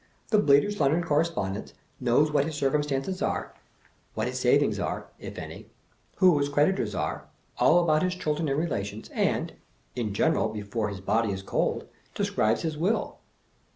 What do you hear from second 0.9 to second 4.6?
Corre spondent knows what his circumstances are, what his sav